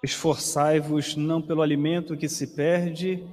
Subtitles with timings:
[0.00, 3.24] Esforçai-vos não pelo alimento que se perde,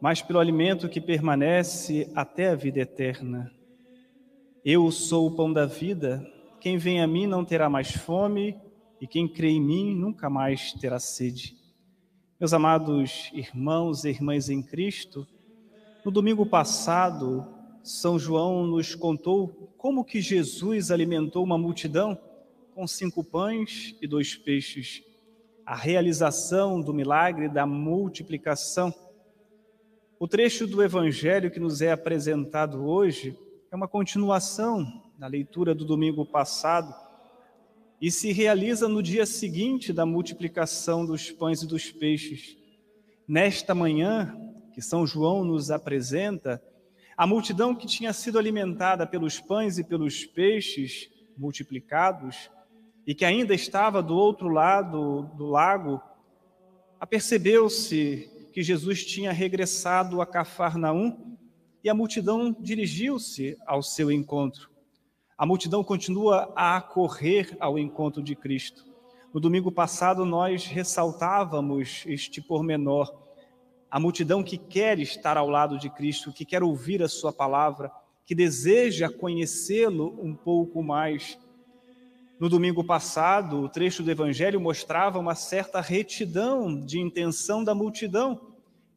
[0.00, 3.52] mas pelo alimento que permanece até a vida eterna.
[4.64, 6.26] Eu sou o pão da vida,
[6.60, 8.56] quem vem a mim não terá mais fome,
[8.98, 11.54] e quem crê em mim nunca mais terá sede.
[12.40, 15.26] Meus amados irmãos e irmãs em Cristo,
[16.04, 17.46] no domingo passado,
[17.82, 22.18] São João nos contou como que Jesus alimentou uma multidão
[22.74, 25.02] com cinco pães e dois peixes
[25.68, 28.90] a realização do milagre da multiplicação.
[30.18, 33.38] O trecho do evangelho que nos é apresentado hoje
[33.70, 36.94] é uma continuação da leitura do domingo passado
[38.00, 42.56] e se realiza no dia seguinte da multiplicação dos pães e dos peixes.
[43.28, 44.34] Nesta manhã,
[44.72, 46.62] que São João nos apresenta,
[47.14, 52.48] a multidão que tinha sido alimentada pelos pães e pelos peixes multiplicados
[53.08, 55.98] e que ainda estava do outro lado do lago,
[57.00, 61.38] apercebeu-se que Jesus tinha regressado a Cafarnaum
[61.82, 64.68] e a multidão dirigiu-se ao seu encontro.
[65.38, 68.84] A multidão continua a correr ao encontro de Cristo.
[69.32, 73.10] No domingo passado, nós ressaltávamos este pormenor.
[73.90, 77.90] A multidão que quer estar ao lado de Cristo, que quer ouvir a Sua palavra,
[78.26, 81.38] que deseja conhecê-lo um pouco mais.
[82.38, 88.40] No domingo passado, o trecho do Evangelho mostrava uma certa retidão de intenção da multidão,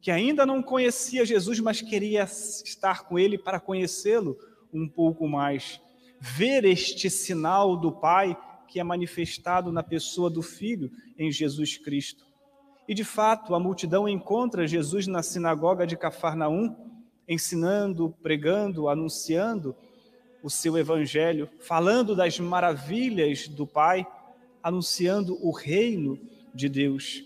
[0.00, 4.38] que ainda não conhecia Jesus, mas queria estar com ele para conhecê-lo
[4.72, 5.80] um pouco mais.
[6.20, 8.36] Ver este sinal do Pai
[8.68, 12.24] que é manifestado na pessoa do Filho em Jesus Cristo.
[12.86, 16.76] E de fato, a multidão encontra Jesus na sinagoga de Cafarnaum,
[17.28, 19.74] ensinando, pregando, anunciando
[20.42, 24.06] o seu evangelho, falando das maravilhas do Pai,
[24.62, 26.18] anunciando o reino
[26.54, 27.24] de Deus.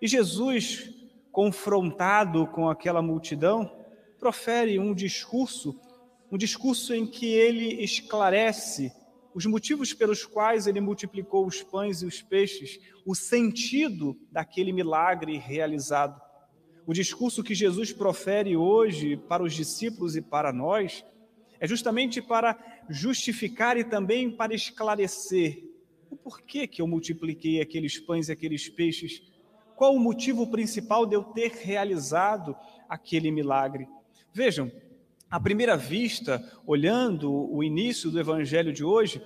[0.00, 0.90] E Jesus,
[1.30, 3.70] confrontado com aquela multidão,
[4.18, 5.78] profere um discurso,
[6.30, 8.92] um discurso em que ele esclarece
[9.34, 15.36] os motivos pelos quais ele multiplicou os pães e os peixes, o sentido daquele milagre
[15.36, 16.18] realizado.
[16.86, 21.04] O discurso que Jesus profere hoje para os discípulos e para nós
[21.60, 22.56] é justamente para
[22.88, 25.64] justificar e também para esclarecer
[26.10, 29.22] o porquê que eu multipliquei aqueles pães e aqueles peixes.
[29.74, 32.56] Qual o motivo principal de eu ter realizado
[32.88, 33.88] aquele milagre?
[34.32, 34.70] Vejam,
[35.30, 39.20] à primeira vista, olhando o início do evangelho de hoje,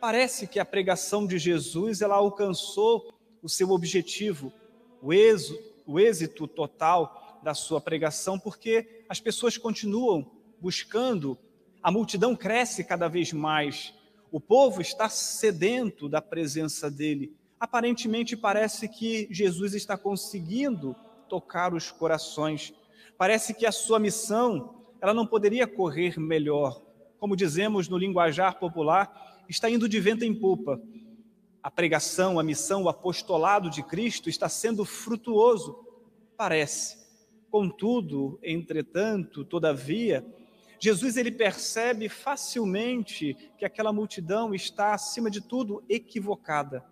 [0.00, 4.52] parece que a pregação de Jesus ela alcançou o seu objetivo,
[5.00, 10.30] o êxito, o êxito total da sua pregação, porque as pessoas continuam
[10.60, 11.38] buscando
[11.84, 13.92] a multidão cresce cada vez mais.
[14.32, 17.36] O povo está sedento da presença dele.
[17.60, 20.96] Aparentemente parece que Jesus está conseguindo
[21.28, 22.72] tocar os corações.
[23.18, 26.80] Parece que a sua missão, ela não poderia correr melhor.
[27.18, 30.80] Como dizemos no linguajar popular, está indo de vento em popa.
[31.62, 35.84] A pregação, a missão, o apostolado de Cristo está sendo frutuoso,
[36.34, 36.96] parece.
[37.50, 40.24] Contudo, entretanto, todavia,
[40.84, 46.84] Jesus ele percebe facilmente que aquela multidão está acima de tudo equivocada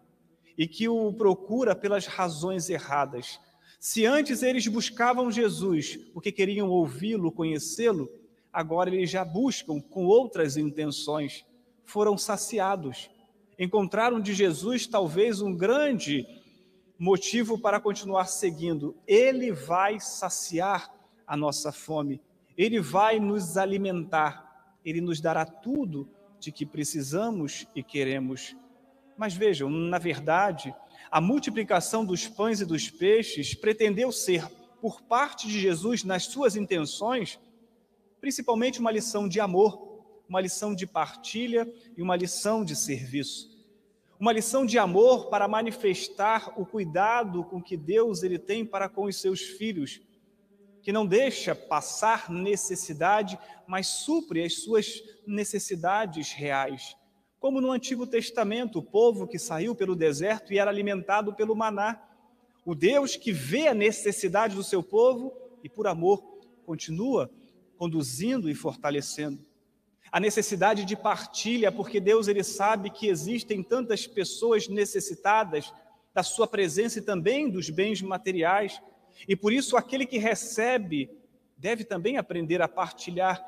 [0.57, 3.39] e que o procura pelas razões erradas.
[3.79, 8.09] Se antes eles buscavam Jesus porque queriam ouvi-lo, conhecê-lo,
[8.51, 11.45] agora eles já buscam com outras intenções.
[11.85, 13.11] Foram saciados.
[13.59, 16.27] Encontraram de Jesus talvez um grande
[16.99, 18.97] motivo para continuar seguindo.
[19.07, 20.91] Ele vai saciar
[21.27, 22.23] a nossa fome.
[22.57, 26.09] Ele vai nos alimentar, ele nos dará tudo
[26.39, 28.57] de que precisamos e queremos.
[29.17, 30.75] Mas vejam, na verdade,
[31.11, 34.47] a multiplicação dos pães e dos peixes pretendeu ser,
[34.81, 37.39] por parte de Jesus, nas suas intenções,
[38.21, 39.93] principalmente uma lição de amor,
[40.29, 43.53] uma lição de partilha e uma lição de serviço.
[44.19, 49.05] Uma lição de amor para manifestar o cuidado com que Deus ele tem para com
[49.05, 50.01] os seus filhos
[50.83, 56.97] que não deixa passar necessidade, mas supre as suas necessidades reais.
[57.39, 62.01] Como no Antigo Testamento, o povo que saiu pelo deserto e era alimentado pelo maná.
[62.65, 65.33] O Deus que vê a necessidade do seu povo
[65.63, 66.23] e, por amor,
[66.65, 67.31] continua
[67.77, 69.45] conduzindo e fortalecendo.
[70.11, 75.73] A necessidade de partilha, porque Deus ele sabe que existem tantas pessoas necessitadas
[76.15, 78.81] da sua presença e também dos bens materiais
[79.29, 81.11] e por isso, aquele que recebe
[81.57, 83.45] deve também aprender a partilhar.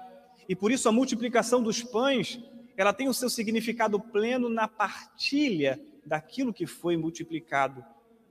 [0.48, 2.40] E por isso, a multiplicação dos pães,
[2.76, 7.84] ela tem o seu significado pleno na partilha daquilo que foi multiplicado.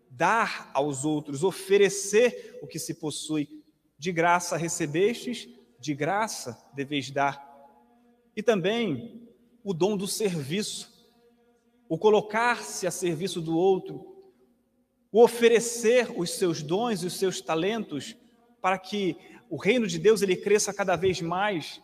[0.10, 3.64] dar aos outros, oferecer o que se possui.
[3.98, 7.44] De graça recebestes, de graça deveis dar.
[8.36, 9.28] E também
[9.64, 10.92] o dom do serviço,
[11.90, 14.13] o colocar-se a serviço do outro,
[15.14, 18.16] o oferecer os seus dons e os seus talentos
[18.60, 19.16] para que
[19.48, 21.80] o reino de Deus ele cresça cada vez mais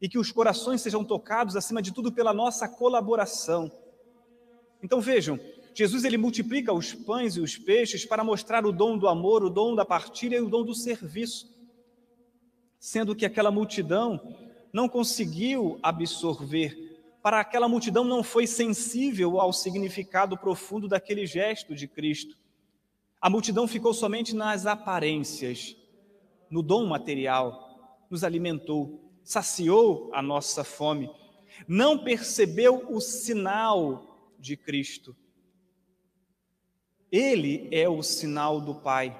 [0.00, 3.70] e que os corações sejam tocados acima de tudo pela nossa colaboração.
[4.82, 5.38] Então vejam,
[5.72, 9.50] Jesus ele multiplica os pães e os peixes para mostrar o dom do amor, o
[9.50, 11.56] dom da partilha e o dom do serviço.
[12.80, 14.36] Sendo que aquela multidão
[14.72, 16.76] não conseguiu absorver,
[17.22, 22.41] para aquela multidão não foi sensível ao significado profundo daquele gesto de Cristo.
[23.22, 25.76] A multidão ficou somente nas aparências,
[26.50, 31.08] no dom material, nos alimentou, saciou a nossa fome,
[31.68, 35.14] não percebeu o sinal de Cristo.
[37.12, 39.16] Ele é o sinal do Pai.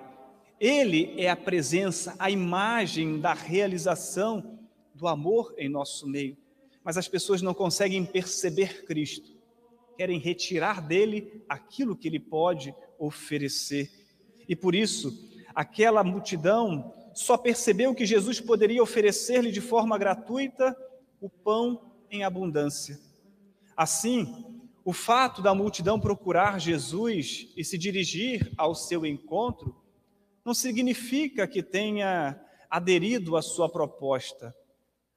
[0.59, 4.59] Ele é a presença, a imagem da realização
[4.93, 6.37] do amor em nosso meio.
[6.83, 9.31] Mas as pessoas não conseguem perceber Cristo.
[9.97, 13.91] Querem retirar dele aquilo que ele pode oferecer.
[14.49, 20.77] E por isso, aquela multidão só percebeu que Jesus poderia oferecer-lhe de forma gratuita
[21.21, 22.99] o pão em abundância.
[23.77, 24.45] Assim,
[24.85, 29.77] o fato da multidão procurar Jesus e se dirigir ao seu encontro
[30.45, 32.41] não significa que tenha
[32.71, 34.55] aderido à sua proposta.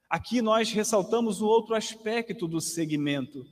[0.08, 3.46] Aqui nós ressaltamos um outro aspecto do segmento.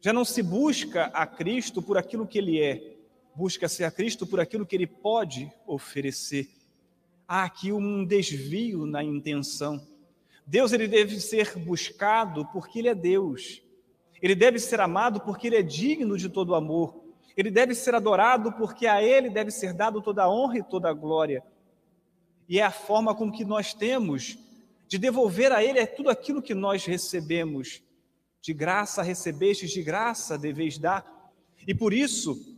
[0.00, 2.95] Já não se busca a Cristo por aquilo que ele é,
[3.36, 6.48] busca-se a Cristo por aquilo que ele pode oferecer.
[7.28, 9.86] Há aqui um desvio na intenção.
[10.46, 13.62] Deus ele deve ser buscado porque ele é Deus.
[14.22, 17.04] Ele deve ser amado porque ele é digno de todo amor.
[17.36, 20.88] Ele deve ser adorado porque a ele deve ser dado toda a honra e toda
[20.88, 21.44] a glória.
[22.48, 24.38] E é a forma com que nós temos
[24.88, 27.82] de devolver a ele é tudo aquilo que nós recebemos.
[28.40, 31.04] De graça recebestes, de graça deveis dar.
[31.66, 32.55] E por isso,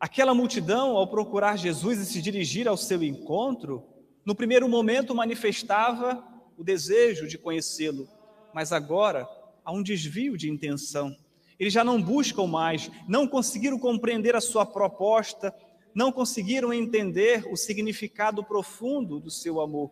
[0.00, 3.84] aquela multidão, ao procurar Jesus e se dirigir ao seu encontro,
[4.24, 6.24] no primeiro momento manifestava
[6.56, 8.08] o desejo de conhecê-lo,
[8.54, 9.28] mas agora
[9.62, 11.14] há um desvio de intenção.
[11.58, 15.54] Eles já não buscam mais, não conseguiram compreender a sua proposta,
[15.94, 19.90] não conseguiram entender o significado profundo do seu amor.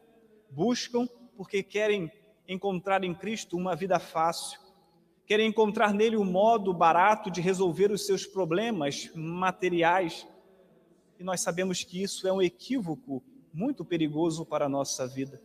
[0.51, 1.07] Buscam
[1.37, 2.11] porque querem
[2.49, 4.59] encontrar em Cristo uma vida fácil,
[5.29, 10.27] querem encontrar nele um modo barato de resolver os seus problemas materiais.
[11.21, 13.23] E nós sabemos que isso é um equívoco
[13.53, 15.43] muito perigoso para a nossa vida.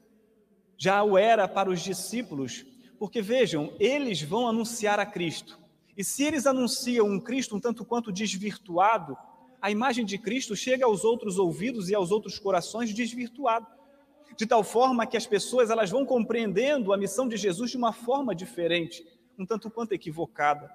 [0.77, 2.65] Já o era para os discípulos,
[2.97, 5.59] porque vejam, eles vão anunciar a Cristo.
[5.97, 9.17] E se eles anunciam um Cristo um tanto quanto desvirtuado,
[9.61, 13.67] a imagem de Cristo chega aos outros ouvidos e aos outros corações desvirtuado.
[14.37, 17.91] De tal forma que as pessoas elas vão compreendendo a missão de Jesus de uma
[17.91, 19.05] forma diferente,
[19.37, 20.69] um tanto quanto equivocada.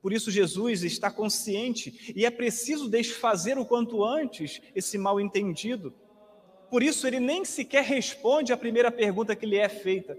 [0.00, 5.94] Por isso Jesus está consciente e é preciso desfazer o quanto antes esse mal entendido.
[6.70, 10.18] Por isso ele nem sequer responde à primeira pergunta que lhe é feita.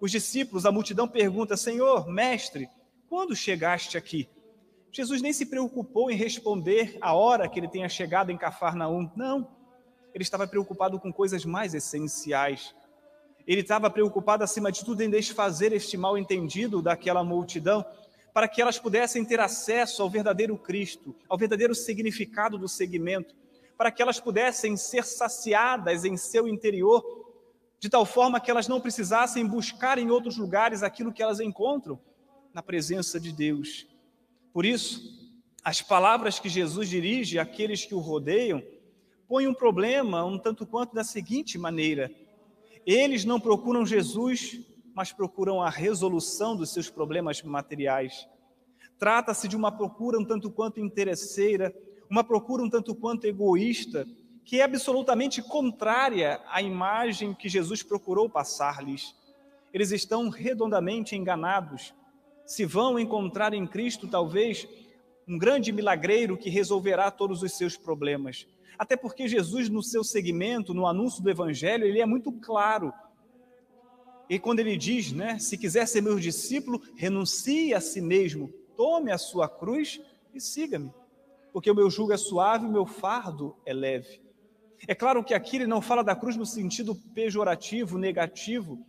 [0.00, 2.68] Os discípulos, a multidão pergunta: Senhor, mestre,
[3.08, 4.28] quando chegaste aqui?
[4.90, 9.10] Jesus nem se preocupou em responder a hora que ele tenha chegado em Cafarnaum.
[9.14, 9.50] Não.
[10.14, 12.74] Ele estava preocupado com coisas mais essenciais.
[13.48, 17.82] Ele estava preocupado, acima de tudo, em desfazer este mal entendido daquela multidão,
[18.34, 23.34] para que elas pudessem ter acesso ao verdadeiro Cristo, ao verdadeiro significado do segmento,
[23.74, 27.02] para que elas pudessem ser saciadas em seu interior
[27.80, 31.98] de tal forma que elas não precisassem buscar em outros lugares aquilo que elas encontram
[32.52, 33.86] na presença de Deus.
[34.52, 35.00] Por isso,
[35.64, 38.62] as palavras que Jesus dirige àqueles que o rodeiam
[39.26, 42.10] põem um problema um tanto quanto da seguinte maneira:
[42.94, 44.60] eles não procuram Jesus,
[44.94, 48.26] mas procuram a resolução dos seus problemas materiais.
[48.98, 51.74] Trata-se de uma procura um tanto quanto interesseira,
[52.08, 54.06] uma procura um tanto quanto egoísta,
[54.42, 59.14] que é absolutamente contrária à imagem que Jesus procurou passar-lhes.
[59.70, 61.92] Eles estão redondamente enganados.
[62.46, 64.66] Se vão encontrar em Cristo, talvez,
[65.28, 68.46] um grande milagreiro que resolverá todos os seus problemas.
[68.78, 72.92] Até porque Jesus, no seu segmento, no anúncio do Evangelho, ele é muito claro.
[74.30, 79.10] E quando ele diz, né, se quiser ser meu discípulo, renuncie a si mesmo, tome
[79.10, 80.00] a sua cruz
[80.32, 80.92] e siga-me.
[81.52, 84.20] Porque o meu jugo é suave, o meu fardo é leve.
[84.86, 88.86] É claro que aqui ele não fala da cruz no sentido pejorativo, negativo.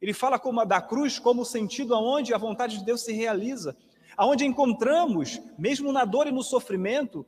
[0.00, 3.76] Ele fala como da cruz como o sentido aonde a vontade de Deus se realiza,
[4.16, 7.24] aonde encontramos, mesmo na dor e no sofrimento,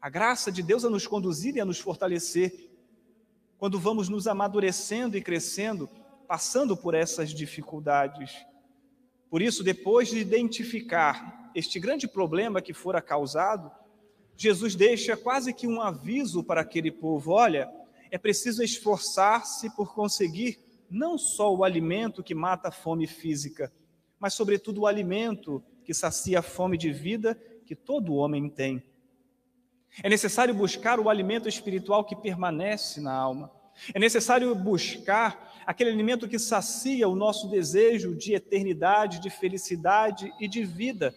[0.00, 2.70] A graça de Deus a nos conduzir e a nos fortalecer
[3.58, 5.90] quando vamos nos amadurecendo e crescendo,
[6.28, 8.32] passando por essas dificuldades.
[9.28, 13.70] Por isso, depois de identificar este grande problema que fora causado,
[14.36, 17.68] Jesus deixa quase que um aviso para aquele povo: olha,
[18.10, 23.72] é preciso esforçar-se por conseguir não só o alimento que mata a fome física,
[24.20, 27.34] mas, sobretudo, o alimento que sacia a fome de vida
[27.66, 28.82] que todo homem tem.
[30.02, 33.50] É necessário buscar o alimento espiritual que permanece na alma.
[33.94, 40.48] É necessário buscar aquele alimento que sacia o nosso desejo de eternidade, de felicidade e
[40.48, 41.14] de vida.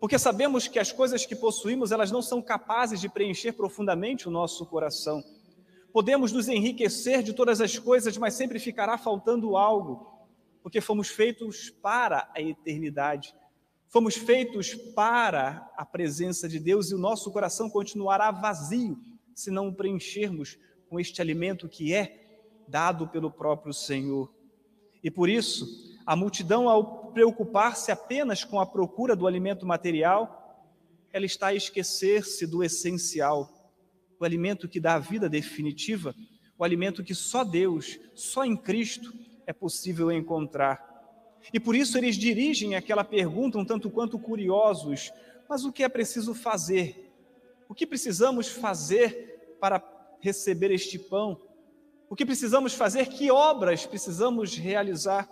[0.00, 4.30] Porque sabemos que as coisas que possuímos, elas não são capazes de preencher profundamente o
[4.30, 5.22] nosso coração.
[5.92, 10.12] Podemos nos enriquecer de todas as coisas, mas sempre ficará faltando algo,
[10.62, 13.34] porque fomos feitos para a eternidade.
[13.88, 18.98] Fomos feitos para a presença de Deus e o nosso coração continuará vazio
[19.34, 24.32] se não o preenchermos com este alimento que é dado pelo próprio Senhor.
[25.02, 25.66] E por isso,
[26.06, 30.40] a multidão, ao preocupar-se apenas com a procura do alimento material,
[31.12, 33.48] ela está a esquecer-se do essencial,
[34.18, 36.14] o alimento que dá a vida definitiva,
[36.58, 39.12] o alimento que só Deus, só em Cristo
[39.46, 40.93] é possível encontrar.
[41.52, 45.12] E por isso eles dirigem aquela pergunta um tanto quanto curiosos:
[45.48, 47.12] mas o que é preciso fazer?
[47.68, 49.82] O que precisamos fazer para
[50.20, 51.40] receber este pão?
[52.08, 53.06] O que precisamos fazer?
[53.06, 55.28] Que obras precisamos realizar?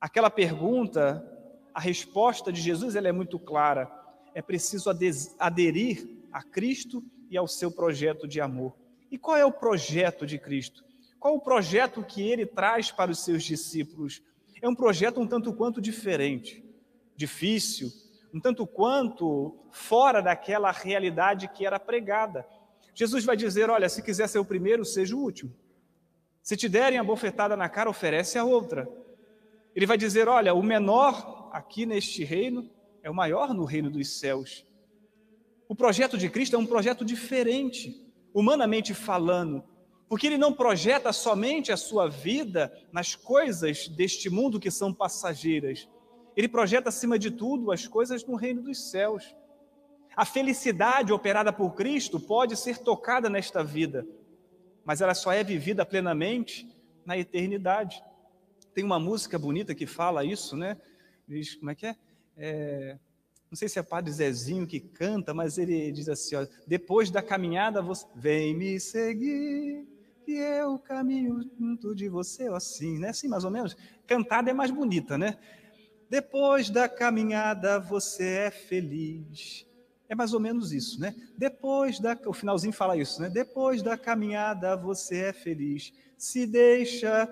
[0.00, 1.24] Aquela pergunta,
[1.72, 3.90] a resposta de Jesus ela é muito clara.
[4.34, 4.90] É preciso
[5.38, 8.74] aderir a Cristo e ao seu projeto de amor.
[9.10, 10.84] E qual é o projeto de Cristo?
[11.18, 14.22] Qual o projeto que ele traz para os seus discípulos?
[14.66, 16.64] É um projeto um tanto quanto diferente,
[17.14, 17.92] difícil,
[18.34, 22.44] um tanto quanto fora daquela realidade que era pregada.
[22.92, 25.54] Jesus vai dizer: Olha, se quiser ser o primeiro, seja o último.
[26.42, 28.88] Se te derem a bofetada na cara, oferece a outra.
[29.74, 32.68] Ele vai dizer: Olha, o menor aqui neste reino
[33.04, 34.66] é o maior no reino dos céus.
[35.68, 38.04] O projeto de Cristo é um projeto diferente,
[38.34, 39.62] humanamente falando,
[40.08, 45.88] porque ele não projeta somente a sua vida nas coisas deste mundo que são passageiras.
[46.36, 49.34] Ele projeta, acima de tudo, as coisas no reino dos céus.
[50.14, 54.06] A felicidade operada por Cristo pode ser tocada nesta vida,
[54.84, 56.68] mas ela só é vivida plenamente
[57.04, 58.02] na eternidade.
[58.72, 60.76] Tem uma música bonita que fala isso, né?
[61.26, 61.96] Diz, como é que é?
[62.36, 62.98] é
[63.50, 67.22] não sei se é Padre Zezinho que canta, mas ele diz assim: ó, depois da
[67.22, 69.86] caminhada, você vem me seguir
[70.26, 73.10] que eu caminho junto de você, assim, né?
[73.10, 73.76] Assim, mais ou menos.
[74.08, 75.38] Cantada é mais bonita, né?
[76.10, 79.64] Depois da caminhada você é feliz.
[80.08, 81.14] É mais ou menos isso, né?
[81.38, 82.18] Depois da.
[82.26, 83.28] O finalzinho fala isso, né?
[83.28, 85.92] Depois da caminhada você é feliz.
[86.18, 87.26] Se deixa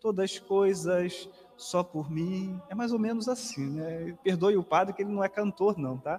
[0.00, 1.28] todas as coisas
[1.58, 2.58] só por mim.
[2.70, 4.16] É mais ou menos assim, né?
[4.24, 6.18] Perdoe o padre que ele não é cantor, não, tá?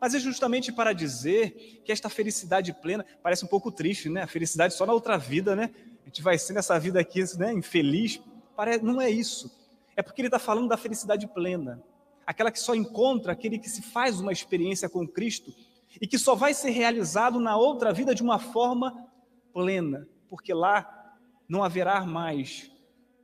[0.00, 4.22] Mas é justamente para dizer que esta felicidade plena parece um pouco triste, né?
[4.22, 5.70] A felicidade só na outra vida, né?
[6.02, 7.52] A gente vai ser nessa vida aqui, né?
[7.52, 8.20] Infeliz.
[8.56, 9.50] Parece, não é isso.
[9.96, 11.82] É porque ele está falando da felicidade plena,
[12.26, 15.52] aquela que só encontra aquele que se faz uma experiência com Cristo
[16.00, 19.08] e que só vai ser realizado na outra vida de uma forma
[19.52, 21.16] plena, porque lá
[21.48, 22.70] não haverá mais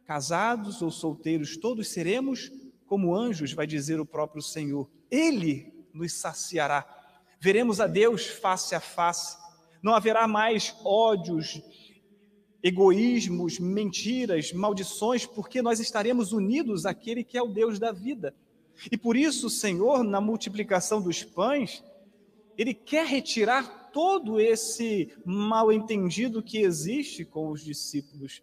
[0.07, 2.51] casados ou solteiros, todos seremos
[2.87, 4.91] como anjos, vai dizer o próprio Senhor.
[5.11, 6.85] Ele nos saciará.
[7.41, 9.39] Veremos a Deus face a face.
[9.81, 11.63] Não haverá mais ódios,
[12.63, 18.35] egoísmos, mentiras, maldições, porque nós estaremos unidos àquele que é o Deus da vida.
[18.91, 21.85] E por isso, o Senhor, na multiplicação dos pães,
[22.57, 28.43] ele quer retirar todo esse mal entendido que existe com os discípulos.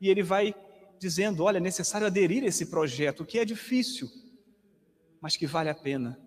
[0.00, 0.54] E ele vai
[0.98, 4.10] dizendo: olha, é necessário aderir a esse projeto, que é difícil,
[5.20, 6.20] mas que vale a pena.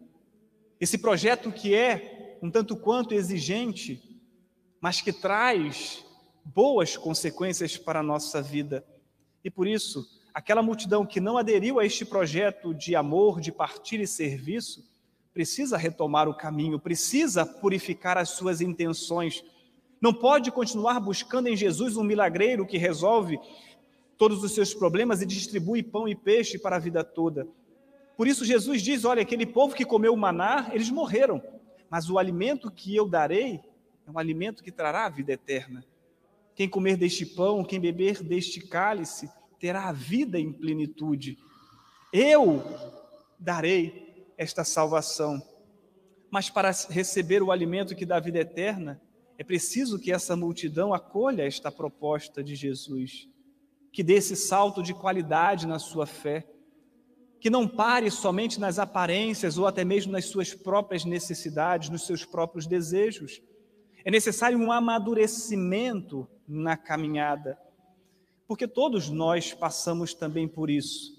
[0.79, 4.21] Esse projeto que é um tanto quanto exigente,
[4.79, 6.05] mas que traz
[6.43, 8.85] boas consequências para a nossa vida.
[9.43, 14.03] E por isso, aquela multidão que não aderiu a este projeto de amor, de partilha
[14.03, 14.87] e serviço,
[15.33, 19.43] precisa retomar o caminho, precisa purificar as suas intenções.
[20.01, 23.37] Não pode continuar buscando em Jesus um milagreiro que resolve
[24.17, 27.47] todos os seus problemas e distribui pão e peixe para a vida toda.
[28.19, 31.41] Por isso Jesus diz: olha, aquele povo que comeu o maná, eles morreram,
[31.89, 33.61] mas o alimento que eu darei
[34.05, 35.85] é um alimento que trará a vida eterna.
[36.53, 41.37] Quem comer deste pão, quem beber deste cálice, terá a vida em plenitude.
[42.11, 42.61] Eu
[43.39, 45.41] darei esta salvação.
[46.29, 49.01] Mas para receber o alimento que dá vida eterna,
[49.37, 53.29] é preciso que essa multidão acolha esta proposta de Jesus,
[53.93, 56.45] que dê esse salto de qualidade na sua fé,
[57.39, 62.25] que não pare somente nas aparências ou até mesmo nas suas próprias necessidades, nos seus
[62.25, 63.41] próprios desejos.
[64.03, 67.57] É necessário um amadurecimento na caminhada,
[68.47, 71.17] porque todos nós passamos também por isso.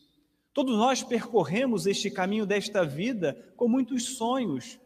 [0.53, 4.79] Todos nós percorremos este caminho desta vida com muitos sonhos.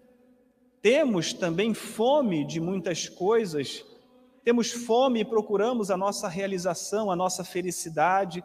[0.82, 3.82] Temos também fome de muitas coisas,
[4.44, 8.44] temos fome e procuramos a nossa realização, a nossa felicidade,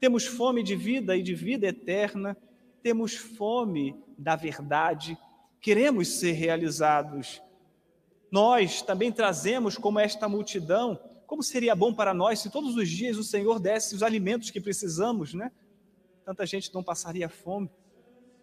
[0.00, 2.36] temos fome de vida e de vida eterna,
[2.82, 5.18] temos fome da verdade,
[5.60, 7.42] queremos ser realizados.
[8.30, 13.16] Nós também trazemos, como esta multidão, como seria bom para nós se todos os dias
[13.16, 15.52] o Senhor desse os alimentos que precisamos, né?
[16.24, 17.70] Tanta gente não passaria fome,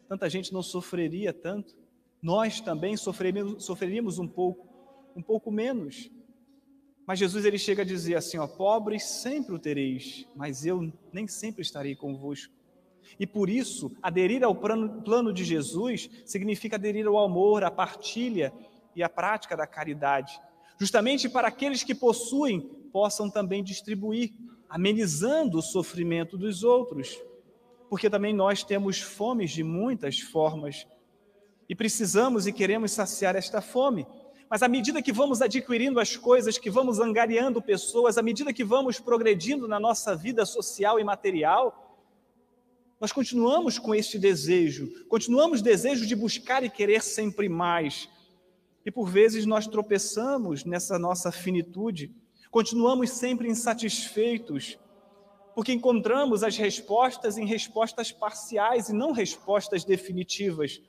[0.07, 1.75] tanta gente não sofreria tanto.
[2.21, 4.67] Nós também sofreríamos, sofreríamos um pouco,
[5.15, 6.09] um pouco menos.
[7.05, 11.27] Mas Jesus ele chega a dizer assim, ó, pobres sempre o tereis, mas eu nem
[11.27, 12.53] sempre estarei convosco.
[13.19, 18.51] E por isso, aderir ao plano, de Jesus significa aderir ao amor, à partilha
[18.95, 20.39] e à prática da caridade,
[20.79, 24.33] justamente para aqueles que possuem possam também distribuir,
[24.67, 27.21] amenizando o sofrimento dos outros,
[27.89, 30.87] porque também nós temos fomes de muitas formas
[31.67, 34.05] e precisamos e queremos saciar esta fome.
[34.55, 38.63] Mas à medida que vamos adquirindo as coisas, que vamos angariando pessoas, à medida que
[38.63, 41.99] vamos progredindo na nossa vida social e material,
[42.97, 48.07] nós continuamos com este desejo, continuamos desejo de buscar e querer sempre mais.
[48.85, 52.15] E por vezes nós tropeçamos nessa nossa finitude,
[52.49, 54.79] continuamos sempre insatisfeitos,
[55.53, 60.79] porque encontramos as respostas em respostas parciais e não respostas definitivas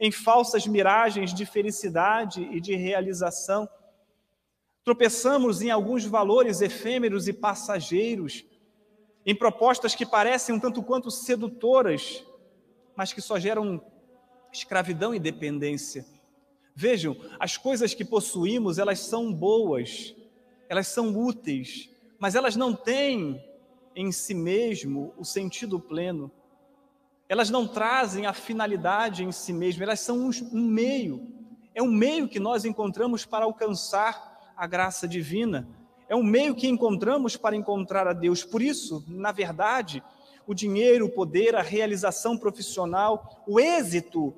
[0.00, 3.68] em falsas miragens de felicidade e de realização.
[4.82, 8.46] Tropeçamos em alguns valores efêmeros e passageiros,
[9.26, 12.24] em propostas que parecem um tanto quanto sedutoras,
[12.96, 13.84] mas que só geram
[14.50, 16.06] escravidão e dependência.
[16.74, 20.16] Vejam, as coisas que possuímos, elas são boas,
[20.66, 23.44] elas são úteis, mas elas não têm
[23.94, 26.32] em si mesmo o sentido pleno
[27.30, 31.28] elas não trazem a finalidade em si mesmas, elas são um meio.
[31.72, 35.68] É um meio que nós encontramos para alcançar a graça divina.
[36.08, 38.42] É um meio que encontramos para encontrar a Deus.
[38.42, 40.02] Por isso, na verdade,
[40.44, 44.34] o dinheiro, o poder, a realização profissional, o êxito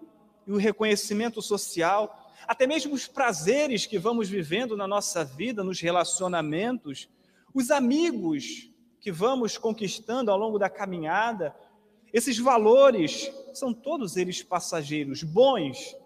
[0.46, 5.80] e o reconhecimento social, até mesmo os prazeres que vamos vivendo na nossa vida, nos
[5.80, 7.08] relacionamentos,
[7.54, 11.56] os amigos que vamos conquistando ao longo da caminhada,
[12.12, 15.96] esses valores são todos eles passageiros, bons,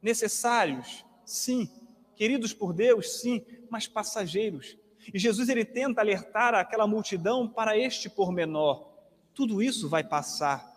[0.00, 1.68] necessários, sim,
[2.14, 4.76] queridos por Deus, sim, mas passageiros.
[5.12, 8.88] E Jesus ele tenta alertar aquela multidão para este pormenor.
[9.34, 10.74] Tudo isso vai passar.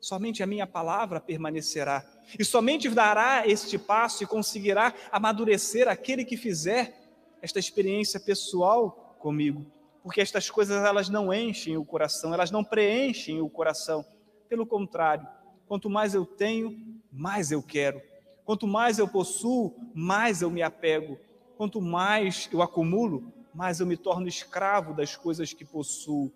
[0.00, 2.04] Somente a minha palavra permanecerá.
[2.38, 7.00] E somente dará este passo e conseguirá amadurecer aquele que fizer
[7.40, 9.64] esta experiência pessoal comigo.
[10.02, 14.04] Porque estas coisas elas não enchem o coração, elas não preenchem o coração
[14.52, 15.26] pelo contrário,
[15.66, 16.78] quanto mais eu tenho,
[17.10, 18.02] mais eu quero.
[18.44, 21.18] Quanto mais eu possuo, mais eu me apego.
[21.56, 26.30] Quanto mais eu acumulo, mais eu me torno escravo das coisas que possuo.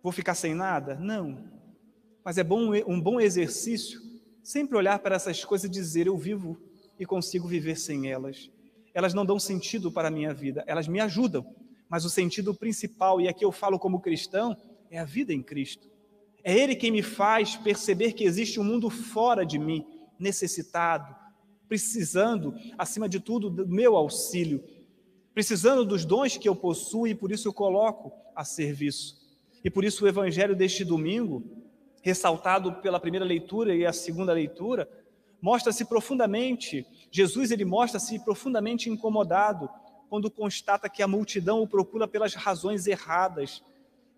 [0.00, 0.94] Vou ficar sem nada?
[0.94, 1.42] Não.
[2.24, 4.00] Mas é bom, um bom exercício
[4.44, 6.56] sempre olhar para essas coisas e dizer: eu vivo
[7.00, 8.48] e consigo viver sem elas.
[8.94, 11.44] Elas não dão sentido para a minha vida, elas me ajudam,
[11.88, 14.56] mas o sentido principal, e aqui eu falo como cristão,
[14.88, 15.90] é a vida em Cristo.
[16.44, 19.86] É Ele quem me faz perceber que existe um mundo fora de mim,
[20.18, 21.14] necessitado,
[21.68, 24.62] precisando, acima de tudo, do meu auxílio,
[25.32, 29.20] precisando dos dons que eu possuo e por isso eu coloco a serviço.
[29.64, 31.42] E por isso o evangelho deste domingo,
[32.02, 34.88] ressaltado pela primeira leitura e a segunda leitura,
[35.40, 39.68] mostra-se profundamente, Jesus ele mostra-se profundamente incomodado
[40.08, 43.62] quando constata que a multidão o procura pelas razões erradas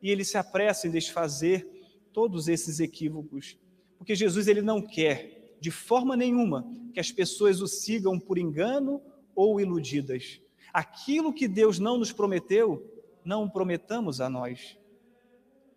[0.02, 1.73] e ele se apressa em desfazer
[2.14, 3.58] todos esses equívocos,
[3.98, 9.02] porque Jesus ele não quer de forma nenhuma que as pessoas o sigam por engano
[9.34, 10.40] ou iludidas.
[10.72, 14.78] Aquilo que Deus não nos prometeu, não prometamos a nós.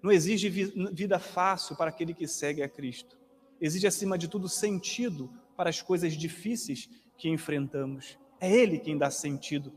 [0.02, 3.18] Não exige vida fácil para aquele que segue a Cristo.
[3.60, 8.18] Exige, acima de tudo, sentido para as coisas difíceis que enfrentamos.
[8.40, 9.74] É Ele quem dá sentido.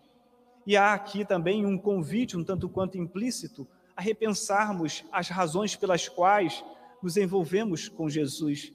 [0.66, 3.66] E há aqui também um convite, um tanto quanto implícito,
[4.00, 6.64] a repensarmos as razões pelas quais
[7.02, 8.72] nos envolvemos com Jesus.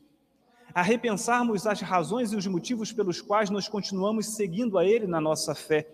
[0.71, 5.19] a repensarmos as razões e os motivos pelos quais nós continuamos seguindo a Ele na
[5.19, 5.87] nossa fé.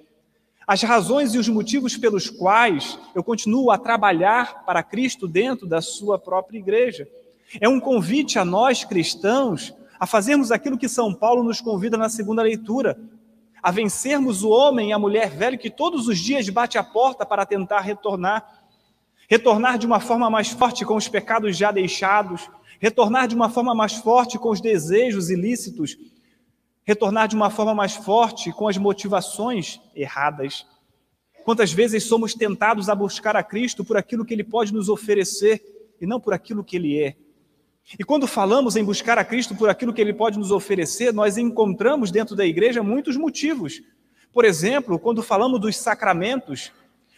[0.67, 5.81] As razões e os motivos pelos quais eu continuo a trabalhar para Cristo dentro da
[5.81, 7.07] Sua própria igreja.
[7.61, 12.09] É um convite a nós cristãos a fazermos aquilo que São Paulo nos convida na
[12.09, 12.99] segunda leitura,
[13.63, 17.25] a vencermos o homem e a mulher velho que todos os dias bate a porta
[17.25, 18.60] para tentar retornar.
[19.31, 22.49] Retornar de uma forma mais forte com os pecados já deixados,
[22.81, 25.97] retornar de uma forma mais forte com os desejos ilícitos,
[26.83, 30.67] retornar de uma forma mais forte com as motivações erradas.
[31.45, 35.63] Quantas vezes somos tentados a buscar a Cristo por aquilo que Ele pode nos oferecer
[36.01, 37.15] e não por aquilo que Ele é.
[37.97, 41.37] E quando falamos em buscar a Cristo por aquilo que Ele pode nos oferecer, nós
[41.37, 43.81] encontramos dentro da igreja muitos motivos.
[44.33, 46.73] Por exemplo, quando falamos dos sacramentos,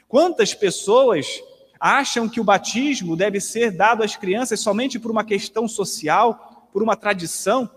[0.08, 1.42] quantas pessoas
[1.86, 6.82] acham que o batismo deve ser dado às crianças somente por uma questão social, por
[6.82, 7.70] uma tradição,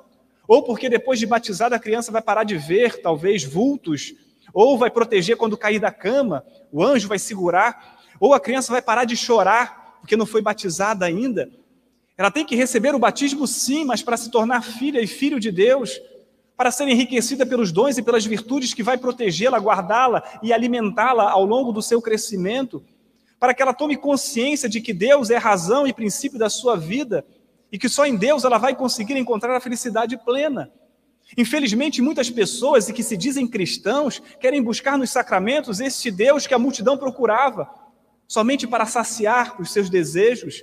[0.47, 4.15] ou porque depois de batizada a criança vai parar de ver, talvez, vultos,
[4.55, 8.81] ou vai proteger quando cair da cama, o anjo vai segurar, ou a criança vai
[8.81, 11.51] parar de chorar porque não foi batizada ainda.
[12.17, 15.51] Ela tem que receber o batismo, sim, mas para se tornar filha e filho de
[15.51, 16.01] Deus,
[16.57, 21.45] para ser enriquecida pelos dons e pelas virtudes que vai protegê-la, guardá-la e alimentá-la ao
[21.45, 22.85] longo do seu crescimento
[23.39, 27.25] para que ela tome consciência de que Deus é razão e princípio da sua vida
[27.71, 30.71] e que só em Deus ela vai conseguir encontrar a felicidade plena.
[31.37, 36.55] Infelizmente, muitas pessoas e que se dizem cristãos querem buscar nos sacramentos este Deus que
[36.55, 37.69] a multidão procurava,
[38.29, 40.63] somente para saciar os seus desejos.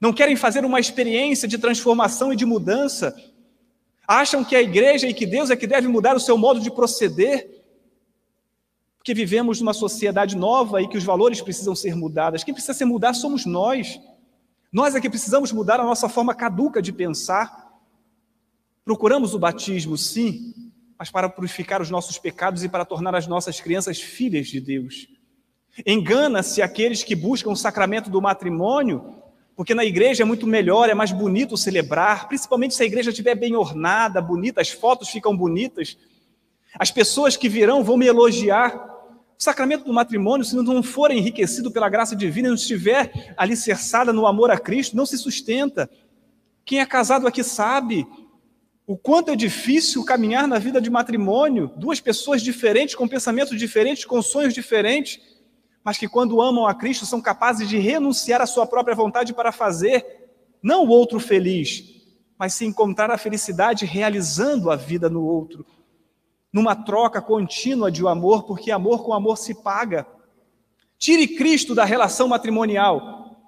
[0.00, 3.14] Não querem fazer uma experiência de transformação e de mudança.
[4.08, 6.70] Acham que a igreja e que Deus é que deve mudar o seu modo de
[6.70, 7.53] proceder
[9.04, 12.42] porque vivemos numa sociedade nova e que os valores precisam ser mudados.
[12.42, 14.00] Quem precisa ser mudado somos nós.
[14.72, 17.70] Nós é que precisamos mudar a nossa forma caduca de pensar.
[18.82, 20.54] Procuramos o batismo, sim,
[20.98, 25.06] mas para purificar os nossos pecados e para tornar as nossas crianças filhas de Deus.
[25.84, 29.16] Engana-se aqueles que buscam o sacramento do matrimônio,
[29.54, 33.34] porque na igreja é muito melhor, é mais bonito celebrar, principalmente se a igreja estiver
[33.34, 35.98] bem ornada, bonita, as fotos ficam bonitas.
[36.78, 38.93] As pessoas que virão vão me elogiar,
[39.38, 44.26] o sacramento do matrimônio, se não for enriquecido pela graça divina, não estiver alicerçada no
[44.26, 45.90] amor a Cristo, não se sustenta.
[46.64, 48.06] Quem é casado aqui sabe
[48.86, 54.04] o quanto é difícil caminhar na vida de matrimônio, duas pessoas diferentes, com pensamentos diferentes,
[54.04, 55.20] com sonhos diferentes,
[55.82, 59.52] mas que quando amam a Cristo são capazes de renunciar à sua própria vontade para
[59.52, 60.04] fazer
[60.62, 61.84] não o outro feliz,
[62.38, 65.66] mas se encontrar a felicidade realizando a vida no outro
[66.54, 70.06] numa troca contínua de amor, porque amor com amor se paga.
[70.96, 73.40] Tire Cristo da relação matrimonial.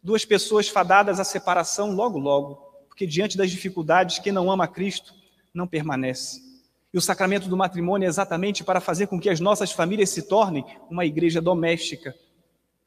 [0.00, 2.54] Duas pessoas fadadas à separação logo, logo,
[2.86, 5.12] porque diante das dificuldades, quem não ama Cristo
[5.52, 6.40] não permanece.
[6.94, 10.22] E o sacramento do matrimônio é exatamente para fazer com que as nossas famílias se
[10.22, 12.14] tornem uma igreja doméstica,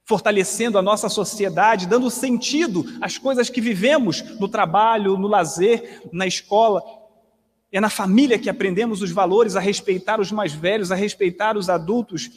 [0.05, 6.25] fortalecendo a nossa sociedade, dando sentido às coisas que vivemos no trabalho, no lazer, na
[6.25, 6.81] escola,
[7.77, 11.69] é na família que aprendemos os valores, a respeitar os mais velhos, a respeitar os
[11.69, 12.31] adultos,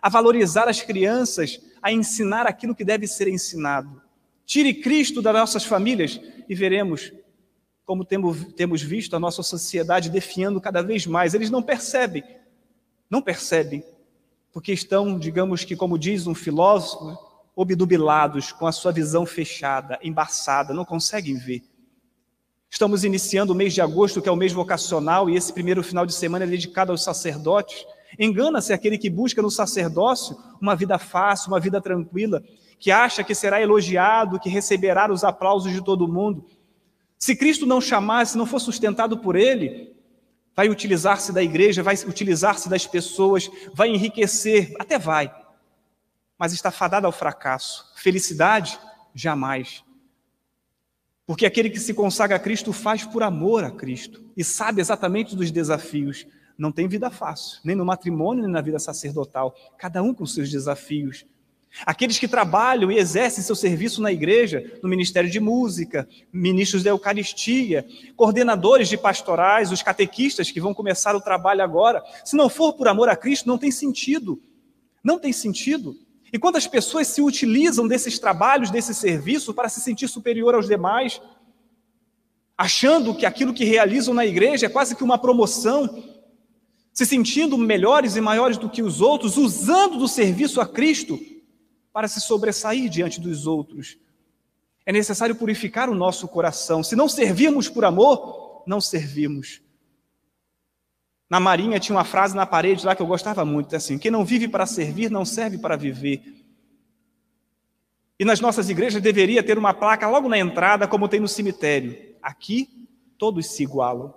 [0.00, 4.00] a valorizar as crianças, a ensinar aquilo que deve ser ensinado.
[4.46, 7.12] Tire Cristo das nossas famílias e veremos
[7.84, 11.34] como temos visto a nossa sociedade definhando cada vez mais.
[11.34, 12.22] Eles não percebem,
[13.10, 13.82] não percebem,
[14.52, 17.18] porque estão, digamos que, como diz um filósofo,
[17.56, 21.64] obdubilados, com a sua visão fechada, embaçada, não conseguem ver.
[22.74, 26.04] Estamos iniciando o mês de agosto, que é o mês vocacional, e esse primeiro final
[26.04, 27.86] de semana é dedicado aos sacerdotes.
[28.18, 32.42] Engana-se aquele que busca no sacerdócio uma vida fácil, uma vida tranquila,
[32.80, 36.44] que acha que será elogiado, que receberá os aplausos de todo mundo.
[37.16, 39.94] Se Cristo não chamasse, se não for sustentado por Ele,
[40.52, 45.32] vai utilizar-se da igreja, vai utilizar-se das pessoas, vai enriquecer, até vai,
[46.36, 47.92] mas está fadado ao fracasso.
[47.94, 48.80] Felicidade?
[49.14, 49.84] Jamais.
[51.26, 55.34] Porque aquele que se consagra a Cristo faz por amor a Cristo e sabe exatamente
[55.34, 56.26] dos desafios.
[56.56, 60.50] Não tem vida fácil, nem no matrimônio, nem na vida sacerdotal, cada um com seus
[60.50, 61.24] desafios.
[61.84, 66.90] Aqueles que trabalham e exercem seu serviço na igreja, no ministério de música, ministros da
[66.90, 67.84] Eucaristia,
[68.14, 72.86] coordenadores de pastorais, os catequistas que vão começar o trabalho agora, se não for por
[72.86, 74.40] amor a Cristo, não tem sentido.
[75.02, 75.96] Não tem sentido.
[76.34, 81.22] E quantas pessoas se utilizam desses trabalhos, desse serviço, para se sentir superior aos demais,
[82.58, 86.02] achando que aquilo que realizam na igreja é quase que uma promoção,
[86.92, 91.20] se sentindo melhores e maiores do que os outros, usando do serviço a Cristo
[91.92, 93.96] para se sobressair diante dos outros.
[94.84, 96.82] É necessário purificar o nosso coração.
[96.82, 99.62] Se não servirmos por amor, não servimos.
[101.28, 104.24] Na Marinha tinha uma frase na parede lá que eu gostava muito, assim: quem não
[104.24, 106.22] vive para servir não serve para viver.
[108.18, 112.14] E nas nossas igrejas deveria ter uma placa logo na entrada, como tem no cemitério.
[112.22, 114.14] Aqui todos se igualam.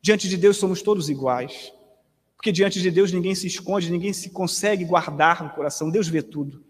[0.00, 1.72] Diante de Deus somos todos iguais.
[2.36, 5.90] Porque diante de Deus ninguém se esconde, ninguém se consegue guardar no coração.
[5.90, 6.64] Deus vê tudo.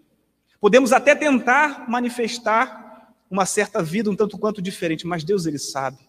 [0.61, 6.08] Podemos até tentar manifestar uma certa vida um tanto quanto diferente, mas Deus ele sabe.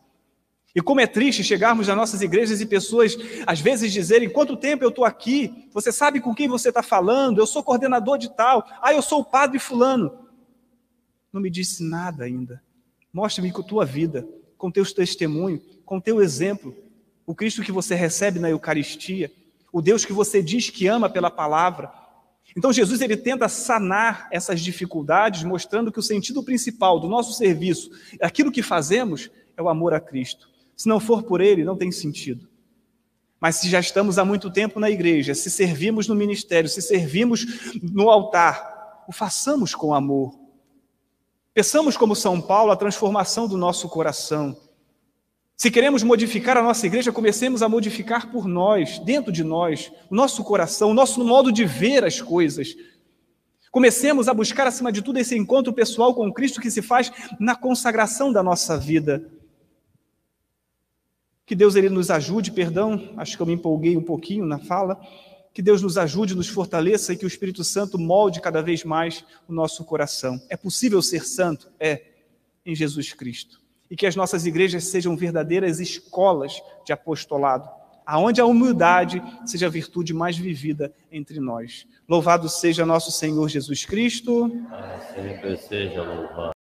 [0.76, 4.84] E como é triste chegarmos nas nossas igrejas e pessoas às vezes dizerem: quanto tempo
[4.84, 5.68] eu estou aqui?
[5.74, 7.40] Você sabe com quem você está falando?
[7.40, 8.66] Eu sou coordenador de tal.
[8.82, 10.12] Ah, eu sou o padre Fulano.
[11.34, 12.62] Não me disse nada ainda.
[13.12, 14.28] Mostre-me com a tua vida,
[14.58, 16.76] com teus testemunhos, com teu exemplo,
[17.26, 19.32] o Cristo que você recebe na Eucaristia,
[19.72, 21.92] o Deus que você diz que ama pela palavra.
[22.56, 27.90] Então Jesus ele tenta sanar essas dificuldades, mostrando que o sentido principal do nosso serviço,
[28.22, 30.50] aquilo que fazemos, é o amor a Cristo.
[30.80, 32.48] Se não for por ele, não tem sentido.
[33.38, 37.46] Mas se já estamos há muito tempo na igreja, se servimos no ministério, se servimos
[37.84, 40.40] no altar, o façamos com amor.
[41.54, 44.56] Peçamos como São Paulo a transformação do nosso coração.
[45.58, 50.16] Se queremos modificar a nossa igreja, comecemos a modificar por nós, dentro de nós, o
[50.16, 52.74] nosso coração, o nosso modo de ver as coisas.
[53.70, 57.54] Comecemos a buscar, acima de tudo, esse encontro pessoal com Cristo que se faz na
[57.54, 59.30] consagração da nossa vida.
[61.50, 65.02] Que Deus ele nos ajude, perdão, acho que eu me empolguei um pouquinho na fala.
[65.52, 69.26] Que Deus nos ajude, nos fortaleça e que o Espírito Santo molde cada vez mais
[69.48, 70.40] o nosso coração.
[70.48, 71.72] É possível ser santo?
[71.80, 72.04] É,
[72.64, 73.60] em Jesus Cristo.
[73.90, 77.68] E que as nossas igrejas sejam verdadeiras escolas de apostolado,
[78.06, 81.88] aonde a humildade seja a virtude mais vivida entre nós.
[82.08, 84.52] Louvado seja nosso Senhor Jesus Cristo.
[85.16, 86.59] sempre seja louvado.